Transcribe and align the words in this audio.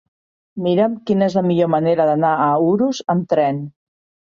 Mira'm 0.67 0.95
quina 1.09 1.27
és 1.33 1.35
la 1.41 1.43
millor 1.51 1.69
manera 1.75 2.09
d'anar 2.11 2.33
a 2.49 2.49
Urús 2.73 3.05
amb 3.17 3.31
tren. 3.37 3.65